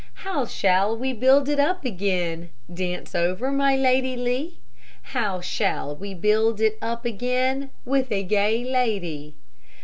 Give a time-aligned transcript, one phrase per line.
[0.25, 2.49] How shall we build it up again?
[2.73, 4.57] Dance over my Lady Lee;
[5.13, 7.69] How shall we build it up again?
[7.85, 9.35] With a gay lady.